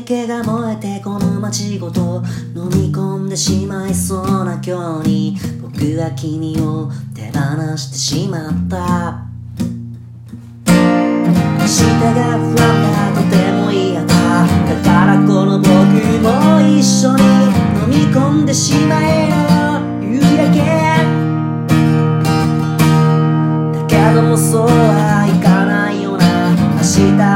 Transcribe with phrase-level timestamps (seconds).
[0.00, 2.22] だが燃えてこの街ごと
[2.54, 9.26] 飲み込んでしまいそうな今日に僕は君を手放してしまった。
[10.66, 10.72] 明
[11.66, 14.06] 日が不安だとても嫌だ。
[14.06, 19.36] だからこの僕も一緒に飲み込んでしまえよ
[20.02, 20.60] 夕焼け。
[23.78, 26.24] だけどもそうはいかないよな。
[26.76, 27.29] 明日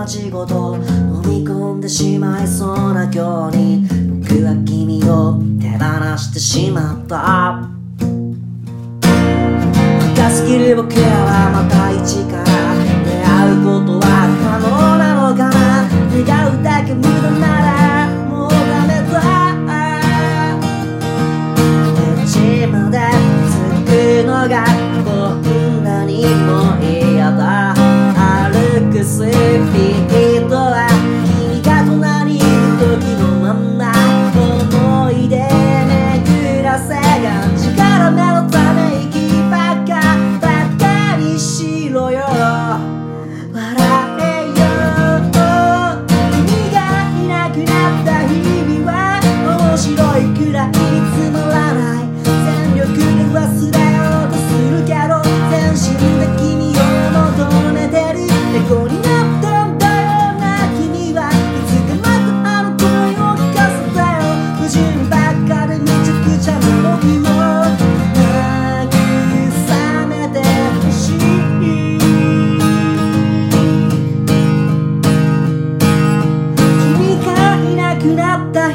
[0.00, 3.86] まじごと飲み込んでしまいそうな今日に
[4.22, 7.68] 僕は君を手放してしまった
[10.14, 11.79] 深すぎる僕らはまた。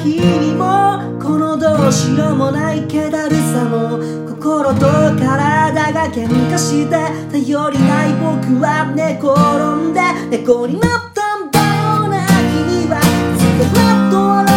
[0.05, 3.99] 日もこのどうしようもない気だるさも
[4.29, 6.91] 心と体が喧嘩して
[7.31, 9.33] 頼りない僕は寝転
[9.89, 13.01] んで猫になったんだよな君は。
[13.37, 13.45] ず
[14.09, 14.54] っと笑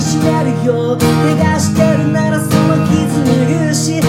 [0.00, 0.96] しめるよ。
[0.96, 1.06] 怪
[1.54, 4.00] 我してるならその傷拭うし。
[4.00, 4.04] 精一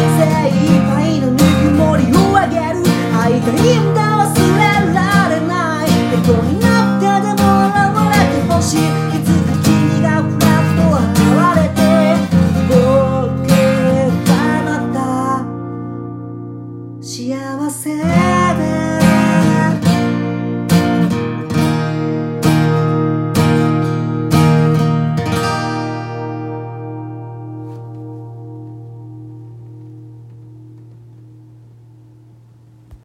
[0.88, 1.44] 杯のぬく
[1.76, 2.84] もりをあげる。
[3.14, 4.47] 会いたいんだ忘れ